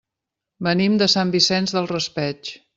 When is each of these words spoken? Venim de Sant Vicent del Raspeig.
Venim 0.67 0.95
de 1.03 1.09
Sant 1.17 1.35
Vicent 1.37 1.71
del 1.75 1.93
Raspeig. 1.95 2.55